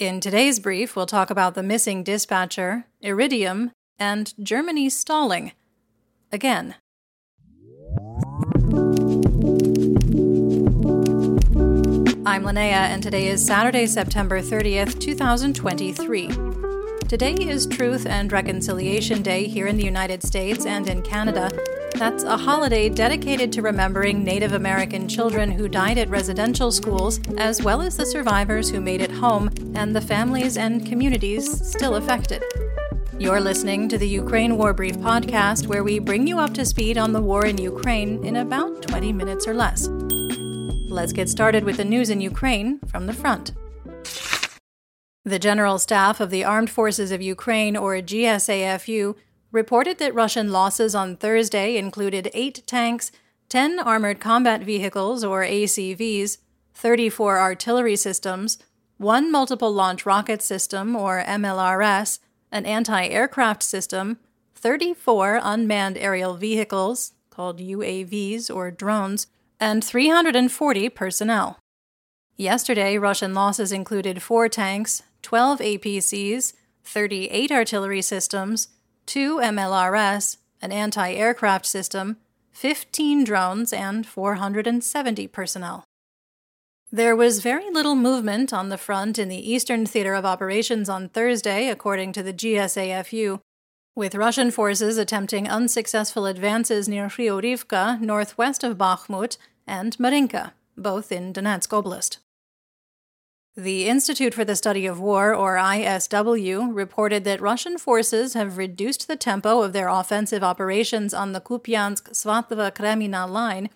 [0.00, 5.52] In today's brief, we'll talk about the missing dispatcher, Iridium, and Germany stalling.
[6.32, 6.76] Again.
[12.24, 16.30] I'm Linnea, and today is Saturday, September 30th, 2023.
[17.06, 21.50] Today is Truth and Reconciliation Day here in the United States and in Canada.
[22.00, 27.62] That's a holiday dedicated to remembering Native American children who died at residential schools, as
[27.62, 32.42] well as the survivors who made it home and the families and communities still affected.
[33.18, 36.96] You're listening to the Ukraine War Brief podcast, where we bring you up to speed
[36.96, 39.86] on the war in Ukraine in about 20 minutes or less.
[39.86, 43.52] Let's get started with the news in Ukraine from the front.
[45.26, 49.16] The General Staff of the Armed Forces of Ukraine, or GSAFU,
[49.52, 53.10] reported that Russian losses on Thursday included eight tanks,
[53.48, 56.38] 10 armored combat vehicles, or ACVs,
[56.74, 58.58] 34 artillery systems,
[58.96, 62.20] one multiple launch rocket system, or MLRS,
[62.52, 64.18] an anti aircraft system,
[64.54, 69.26] 34 unmanned aerial vehicles, called UAVs or drones,
[69.58, 71.58] and 340 personnel.
[72.36, 78.68] Yesterday, Russian losses included four tanks, 12 APCs, 38 artillery systems,
[79.10, 82.18] two MLRS, an anti aircraft system,
[82.52, 85.82] 15 drones, and 470 personnel.
[86.92, 91.08] There was very little movement on the front in the Eastern Theater of Operations on
[91.08, 93.40] Thursday, according to the GSAFU,
[93.96, 101.32] with Russian forces attempting unsuccessful advances near Rivka, northwest of Bakhmut, and Marinka, both in
[101.32, 102.18] Donetsk Oblast.
[103.56, 109.08] The Institute for the Study of War, or ISW, reported that Russian forces have reduced
[109.08, 113.68] the tempo of their offensive operations on the Kupiansk Svatova Kreminna line,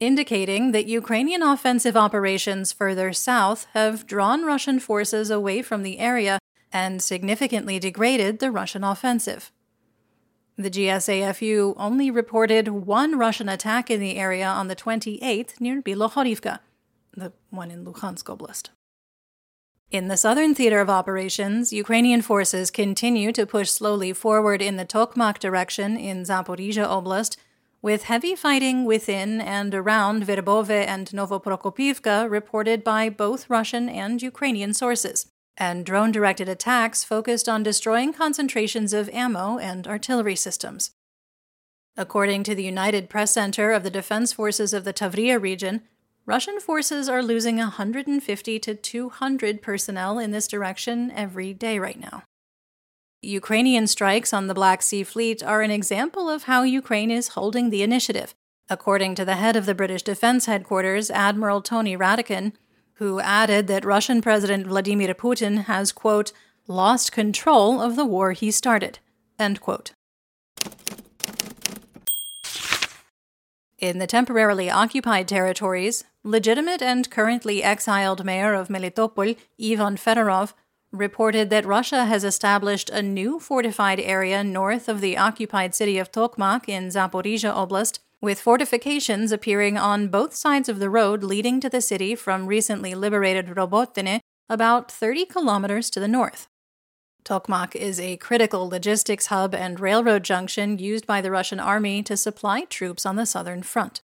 [0.00, 6.38] indicating that Ukrainian offensive operations further south have drawn Russian forces away from the area
[6.72, 9.52] and significantly degraded the Russian offensive.
[10.56, 16.60] The GSAFU only reported one Russian attack in the area on the 28th near Bilohorivka,
[17.14, 18.70] the one in Luhansk Oblast.
[19.90, 24.84] In the southern theater of operations, Ukrainian forces continue to push slowly forward in the
[24.84, 27.36] Tokmak direction in Zaporizhia Oblast,
[27.82, 34.74] with heavy fighting within and around Verbove and Novoprokopivka reported by both Russian and Ukrainian
[34.74, 40.92] sources and drone directed attacks focused on destroying concentrations of ammo and artillery systems.
[41.96, 45.82] According to the United Press Center of the Defense Forces of the Tavria region,
[46.30, 52.22] Russian forces are losing 150 to 200 personnel in this direction every day right now.
[53.20, 57.70] Ukrainian strikes on the Black Sea Fleet are an example of how Ukraine is holding
[57.70, 58.32] the initiative,
[58.68, 62.52] according to the head of the British Defense Headquarters, Admiral Tony Radakin,
[62.94, 66.30] who added that Russian President Vladimir Putin has, quote,
[66.68, 69.00] lost control of the war he started,
[69.36, 69.90] end quote.
[73.80, 80.52] In the temporarily occupied territories, legitimate and currently exiled mayor of Melitopol, Ivan Fedorov,
[80.92, 86.12] reported that Russia has established a new fortified area north of the occupied city of
[86.12, 91.70] Tokmak in Zaporizhia Oblast with fortifications appearing on both sides of the road leading to
[91.70, 94.20] the city from recently liberated Robotyne,
[94.50, 96.49] about 30 kilometers to the north.
[97.24, 102.16] Tokmak is a critical logistics hub and railroad junction used by the Russian army to
[102.16, 104.02] supply troops on the southern front.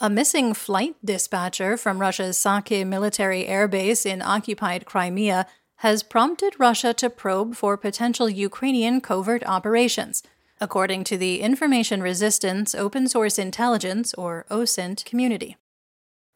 [0.00, 6.58] A missing flight dispatcher from Russia's Saky military air base in occupied Crimea has prompted
[6.58, 10.22] Russia to probe for potential Ukrainian covert operations–
[10.60, 15.56] according to the Information Resistance Open Source Intelligence, or OSINT, community.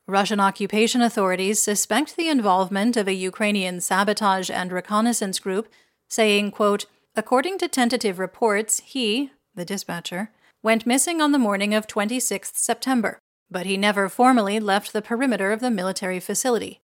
[0.06, 5.68] Russian occupation authorities suspect the involvement of a Ukrainian sabotage and reconnaissance group,
[6.08, 6.84] saying, quote,
[7.16, 10.30] According to tentative reports, he, the dispatcher,
[10.62, 13.18] went missing on the morning of 26 September,
[13.50, 16.82] but he never formally left the perimeter of the military facility.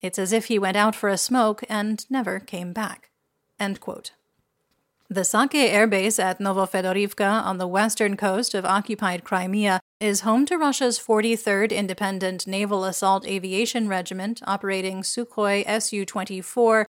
[0.00, 3.10] It's as if he went out for a smoke and never came back.
[3.58, 4.12] End quote.
[5.12, 10.46] The Saky Air Base at Novofedorivka on the western coast of occupied Crimea is home
[10.46, 16.86] to Russia's 43rd Independent Naval Assault Aviation Regiment operating Sukhoi Su 24,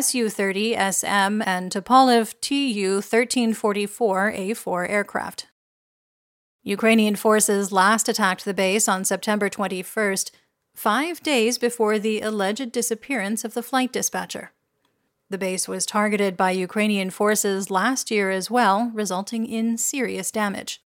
[0.00, 5.46] Su 30 SM, and Tupolev Tu 1344 A4 aircraft.
[6.64, 10.32] Ukrainian forces last attacked the base on September 21st,
[10.74, 14.50] five days before the alleged disappearance of the flight dispatcher.
[15.30, 20.82] The base was targeted by Ukrainian forces last year as well, resulting in serious damage.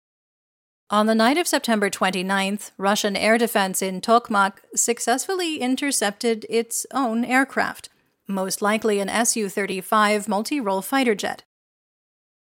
[0.91, 7.25] On the night of September 29th, Russian air defense in Tokmak successfully intercepted its own
[7.25, 7.91] aircraft,
[8.29, 11.43] most likely an Su 35 multi role fighter jet.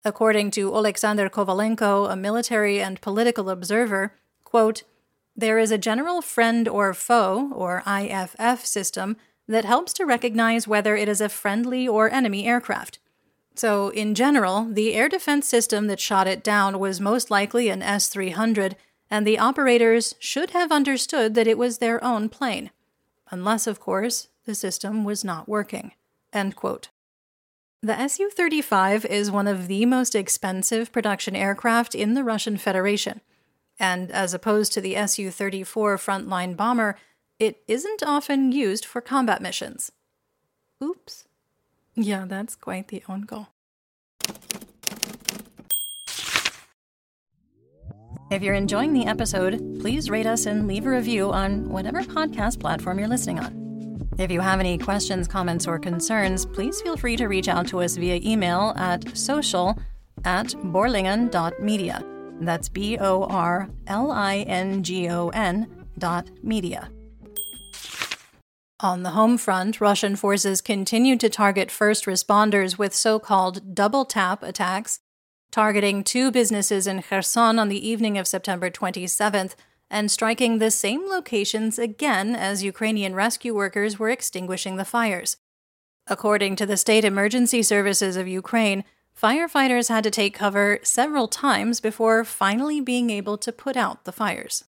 [0.04, 4.14] According to Oleksandr Kovalenko, a military and political observer,
[4.44, 4.84] quote,
[5.34, 9.16] there is a general friend or foe, or IFF, system
[9.52, 12.98] that helps to recognize whether it is a friendly or enemy aircraft.
[13.54, 17.82] So, in general, the air defense system that shot it down was most likely an
[17.82, 18.76] S 300,
[19.10, 22.70] and the operators should have understood that it was their own plane.
[23.30, 25.92] Unless, of course, the system was not working.
[26.32, 26.88] End quote.
[27.82, 33.20] The Su 35 is one of the most expensive production aircraft in the Russian Federation.
[33.78, 36.96] And as opposed to the Su 34 frontline bomber,
[37.42, 39.90] it isn't often used for combat missions.
[40.80, 41.24] Oops.
[41.96, 43.48] Yeah, that's quite the own goal.
[48.30, 52.60] If you're enjoying the episode, please rate us and leave a review on whatever podcast
[52.60, 54.08] platform you're listening on.
[54.18, 57.80] If you have any questions, comments, or concerns, please feel free to reach out to
[57.80, 59.76] us via email at social
[60.24, 62.04] at borlingon.media.
[62.40, 66.88] That's B O R L I N G O N dot media.
[68.82, 74.04] On the home front, Russian forces continued to target first responders with so called double
[74.04, 74.98] tap attacks,
[75.52, 79.54] targeting two businesses in Kherson on the evening of September 27th
[79.88, 85.36] and striking the same locations again as Ukrainian rescue workers were extinguishing the fires.
[86.08, 88.82] According to the State Emergency Services of Ukraine,
[89.16, 94.12] firefighters had to take cover several times before finally being able to put out the
[94.12, 94.64] fires.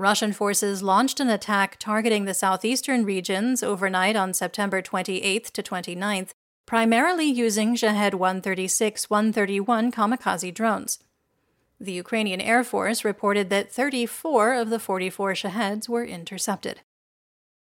[0.00, 6.30] Russian forces launched an attack targeting the southeastern regions overnight on September 28th to 29th,
[6.64, 11.00] primarily using Shahed 136 131 kamikaze drones.
[11.78, 16.80] The Ukrainian Air Force reported that 34 of the 44 Shaheds were intercepted.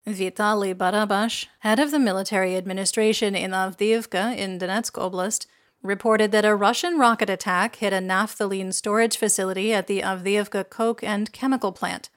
[0.07, 5.47] Vitaly Barabash, head of the military administration in Avdiivka in Donetsk Oblast,
[5.83, 11.03] reported that a Russian rocket attack hit a naphthalene storage facility at the Avdiivka coke
[11.03, 12.09] and chemical plant.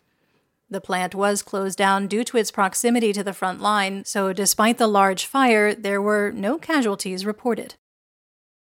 [0.70, 4.78] The plant was closed down due to its proximity to the front line, so despite
[4.78, 7.74] the large fire, there were no casualties reported.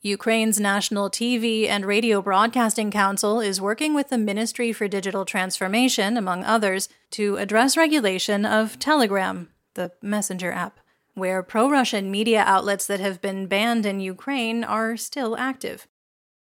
[0.01, 6.15] Ukraine's National TV and Radio Broadcasting Council is working with the Ministry for Digital Transformation,
[6.15, 10.79] among others, to address regulation of Telegram, the messenger app,
[11.15, 15.87] where pro Russian media outlets that have been banned in Ukraine are still active.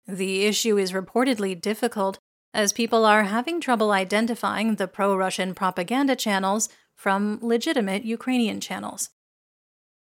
[0.07, 2.19] The issue is reportedly difficult,
[2.53, 9.11] as people are having trouble identifying the pro Russian propaganda channels from legitimate Ukrainian channels.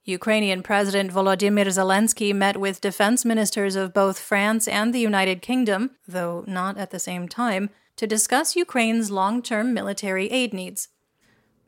[0.05, 5.91] Ukrainian President Volodymyr Zelensky met with defense ministers of both France and the United Kingdom,
[6.05, 10.89] though not at the same time, to discuss Ukraine's long term military aid needs.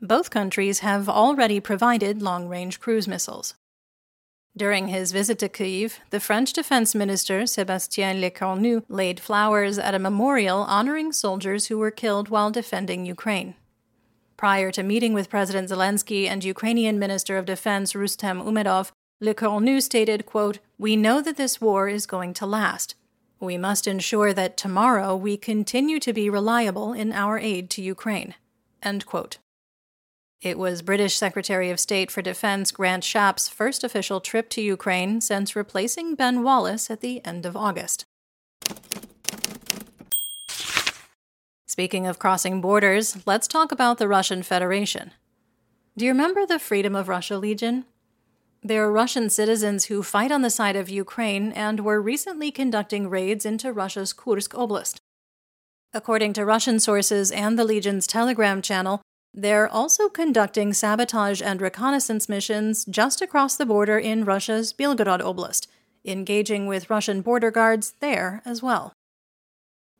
[0.00, 3.54] Both countries have already provided long range cruise missiles.
[4.56, 9.98] During his visit to Kyiv, the French Defense Minister Sébastien Lecornu laid flowers at a
[9.98, 13.54] memorial honoring soldiers who were killed while defending Ukraine.
[14.36, 18.92] Prior to meeting with President Zelensky and Ukrainian Minister of Defense Rustem Umerov,
[19.22, 22.94] Lecornu stated, quote, We know that this war is going to last.
[23.40, 28.34] We must ensure that tomorrow we continue to be reliable in our aid to Ukraine.
[28.82, 29.38] End quote.
[30.42, 35.20] It was British Secretary of State for Defense Grant Shapps' first official trip to Ukraine
[35.22, 38.04] since replacing Ben Wallace at the end of August.
[41.66, 45.12] Speaking of crossing borders, let's talk about the Russian Federation.
[45.96, 47.86] Do you remember the Freedom of Russia Legion?
[48.62, 53.46] They're Russian citizens who fight on the side of Ukraine and were recently conducting raids
[53.46, 54.96] into Russia's Kursk Oblast.
[55.94, 59.00] According to Russian sources and the Legion's Telegram channel,
[59.36, 65.66] they're also conducting sabotage and reconnaissance missions just across the border in Russia's Belgorod Oblast,
[66.06, 68.94] engaging with Russian border guards there as well.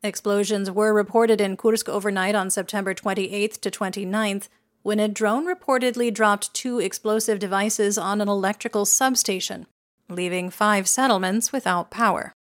[0.01, 4.47] Explosions were reported in Kursk overnight on September 28th to 29th
[4.81, 9.67] when a drone reportedly dropped two explosive devices on an electrical substation,
[10.09, 12.33] leaving five settlements without power.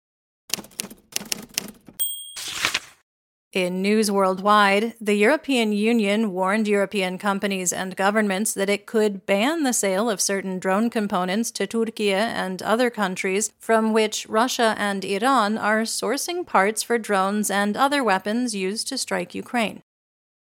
[3.55, 9.63] In news worldwide, the European Union warned European companies and governments that it could ban
[9.63, 15.05] the sale of certain drone components to Turkey and other countries from which Russia and
[15.05, 19.81] Iran are sourcing parts for drones and other weapons used to strike Ukraine.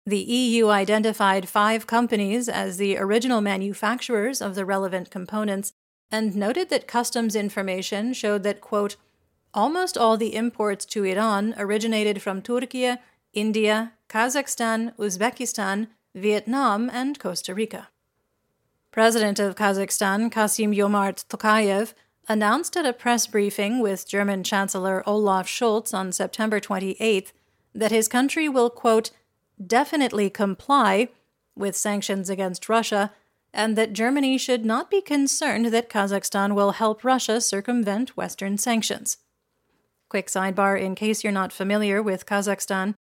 [0.05, 5.73] The EU identified five companies as the original manufacturers of the relevant components
[6.11, 8.97] and noted that customs information showed that, quote,
[9.55, 12.95] Almost all the imports to Iran originated from Turkey,
[13.33, 17.89] India, Kazakhstan, Uzbekistan, Vietnam, and Costa Rica.
[18.91, 21.95] President of Kazakhstan, Kassym-Jomart Tokayev,
[22.29, 27.33] announced at a press briefing with German Chancellor Olaf Scholz on September 28th
[27.75, 29.11] that his country will, quote,
[29.65, 31.09] definitely comply
[31.55, 33.13] with sanctions against Russia,
[33.53, 39.19] and that Germany should not be concerned that Kazakhstan will help Russia circumvent Western sanctions.
[40.09, 42.95] Quick sidebar in case you're not familiar with Kazakhstan.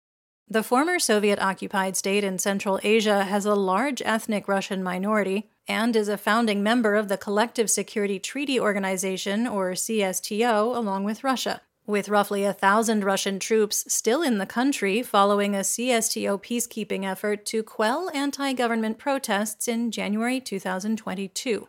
[0.47, 5.95] The former Soviet occupied state in Central Asia has a large ethnic Russian minority and
[5.95, 11.61] is a founding member of the Collective Security Treaty Organization, or CSTO, along with Russia.
[11.87, 17.45] With roughly a thousand Russian troops still in the country following a CSTO peacekeeping effort
[17.47, 21.67] to quell anti government protests in January 2022.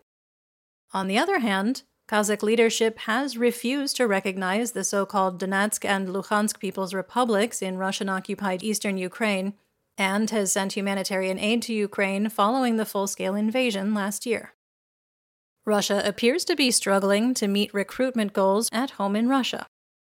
[0.95, 6.09] On the other hand, Kazakh leadership has refused to recognize the so called Donetsk and
[6.09, 9.55] Luhansk People's Republics in Russian occupied eastern Ukraine
[9.99, 14.53] and has sent humanitarian aid to Ukraine following the full scale invasion last year.
[15.65, 19.67] Russia appears to be struggling to meet recruitment goals at home in Russia.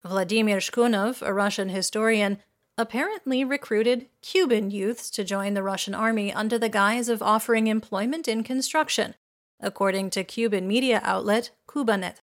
[0.05, 2.39] Vladimir Shkunov, a Russian historian,
[2.77, 8.27] apparently recruited Cuban youths to join the Russian army under the guise of offering employment
[8.27, 9.15] in construction,
[9.61, 12.17] according to Cuban media outlet Cubanet.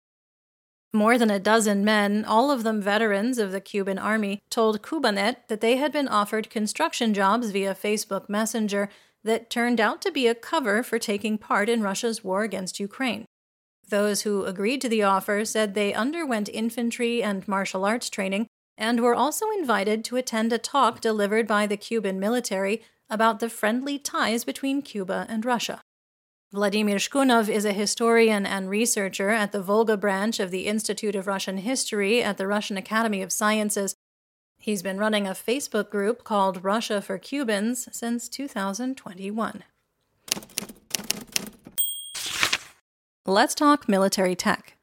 [0.91, 5.47] More than a dozen men, all of them veterans of the Cuban army, told Cubanet
[5.47, 8.89] that they had been offered construction jobs via Facebook Messenger
[9.23, 13.25] that turned out to be a cover for taking part in Russia's war against Ukraine.
[13.87, 18.99] Those who agreed to the offer said they underwent infantry and martial arts training and
[18.99, 23.99] were also invited to attend a talk delivered by the Cuban military about the friendly
[23.99, 25.81] ties between Cuba and Russia.
[26.51, 31.27] Vladimir Shkunov is a historian and researcher at the Volga branch of the Institute of
[31.27, 33.95] Russian History at the Russian Academy of Sciences.
[34.57, 39.63] He's been running a Facebook group called Russia for Cubans since 2021.
[43.27, 44.75] Let's talk military tech.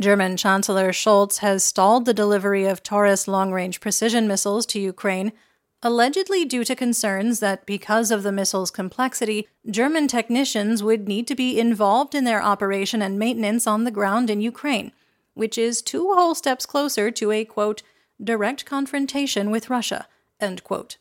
[0.00, 5.32] German Chancellor Scholz has stalled the delivery of Taurus long range precision missiles to Ukraine
[5.82, 11.34] allegedly due to concerns that because of the missile's complexity, German technicians would need to
[11.34, 14.92] be involved in their operation and maintenance on the ground in Ukraine,
[15.34, 17.82] which is two whole steps closer to a quote,
[18.22, 20.08] direct confrontation with Russia,
[20.40, 20.96] end quote,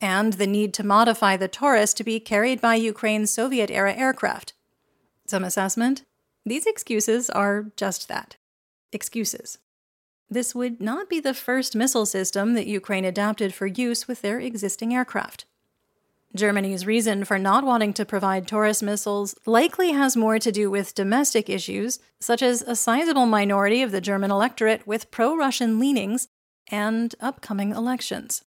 [0.00, 4.54] and the need to modify the Taurus to be carried by Ukraine's Soviet era aircraft.
[5.26, 6.04] Some assessment?
[6.44, 8.36] These excuses are just that
[8.92, 9.58] excuses.
[10.32, 14.40] This would not be the first missile system that Ukraine adapted for use with their
[14.40, 15.44] existing aircraft.
[16.34, 20.94] Germany's reason for not wanting to provide Taurus missiles likely has more to do with
[20.94, 26.28] domestic issues, such as a sizable minority of the German electorate with pro Russian leanings
[26.70, 28.42] and upcoming elections.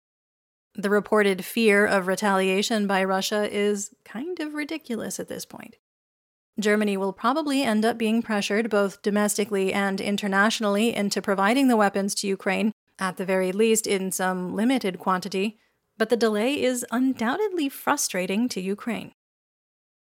[0.74, 5.76] The reported fear of retaliation by Russia is kind of ridiculous at this point.
[6.58, 12.14] Germany will probably end up being pressured both domestically and internationally into providing the weapons
[12.16, 15.58] to Ukraine, at the very least in some limited quantity,
[15.98, 19.12] but the delay is undoubtedly frustrating to Ukraine.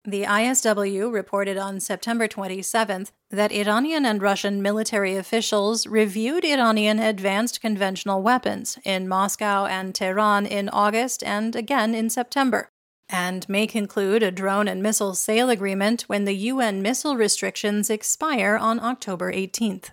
[0.05, 7.59] The ISW reported on September 27th that Iranian and Russian military officials reviewed Iranian advanced
[7.59, 12.71] conventional weapons in Moscow and Tehran in August and again in September
[13.09, 18.55] and may conclude a drone and missile sale agreement when the UN missile restrictions expire
[18.55, 19.89] on October 18th.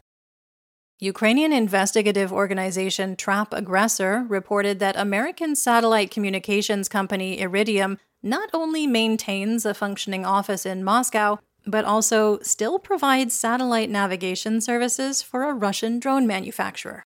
[0.99, 9.67] Ukrainian investigative organization Trap Aggressor reported that American satellite communications company Iridium not only maintains
[9.67, 15.99] a functioning office in Moscow, but also still provides satellite navigation services for a Russian
[15.99, 17.03] drone manufacturer.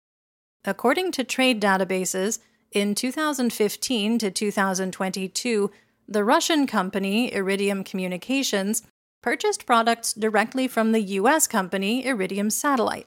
[0.65, 2.39] According to trade databases,
[2.71, 5.71] in 2015 to 2022,
[6.09, 8.81] the Russian company Iridium Communications
[9.21, 13.05] purchased products directly from the US company Iridium Satellite.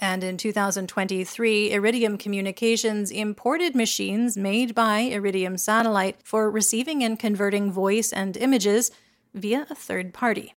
[0.00, 7.70] And in 2023, Iridium Communications imported machines made by Iridium Satellite for receiving and converting
[7.70, 8.90] voice and images
[9.34, 10.54] via a third party.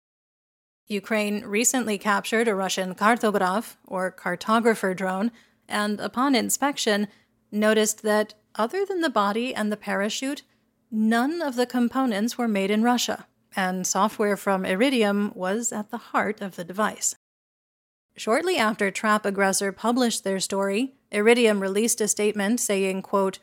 [0.87, 5.33] Ukraine recently captured a Russian Kartograph, or cartographer drone,
[5.67, 7.09] and upon inspection,
[7.51, 10.43] noticed that other than the body and the parachute,
[10.89, 15.97] None of the components were made in Russia, and software from Iridium was at the
[15.97, 17.15] heart of the device.
[18.15, 23.39] Shortly after Trap Aggressor published their story, Iridium released a statement saying, quote,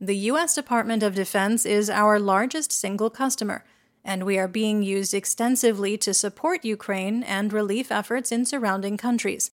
[0.00, 0.54] The U.S.
[0.54, 3.64] Department of Defense is our largest single customer,
[4.04, 9.50] and we are being used extensively to support Ukraine and relief efforts in surrounding countries.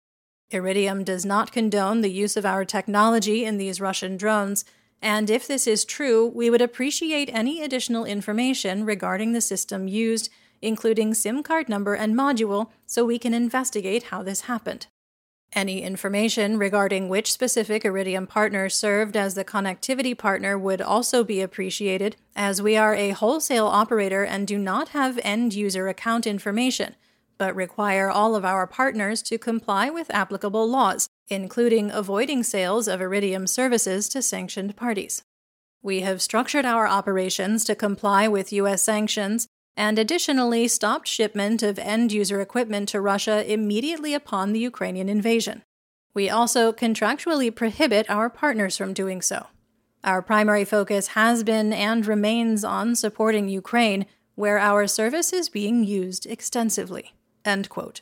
[0.51, 4.65] Iridium does not condone the use of our technology in these Russian drones
[5.03, 10.31] and if this is true, we would appreciate any additional information regarding the system used
[10.63, 14.87] including SIM card number and module, so we can investigate how this happened.
[15.53, 21.41] Any information regarding which specific Iridium partner served as the connectivity partner would also be
[21.41, 26.95] appreciated, as we are a wholesale operator and do not have end user account information,
[27.37, 33.01] but require all of our partners to comply with applicable laws, including avoiding sales of
[33.01, 35.23] Iridium services to sanctioned parties.
[35.83, 38.83] We have structured our operations to comply with U.S.
[38.83, 39.47] sanctions
[39.77, 45.63] and additionally stopped shipment of end user equipment to Russia immediately upon the Ukrainian invasion.
[46.13, 49.47] We also contractually prohibit our partners from doing so.
[50.03, 55.85] Our primary focus has been and remains on supporting Ukraine, where our service is being
[55.85, 57.15] used extensively.
[57.45, 58.01] End quote.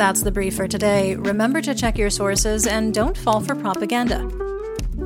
[0.00, 1.14] That's the brief for today.
[1.14, 4.20] Remember to check your sources and don't fall for propaganda.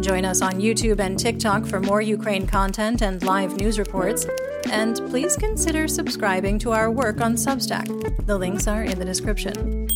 [0.00, 4.24] Join us on YouTube and TikTok for more Ukraine content and live news reports.
[4.70, 7.88] And please consider subscribing to our work on Substack.
[8.26, 9.88] The links are in the description.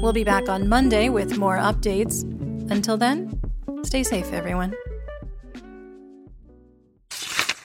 [0.00, 2.22] We'll be back on Monday with more updates.
[2.70, 3.40] Until then,
[3.82, 4.72] stay safe, everyone.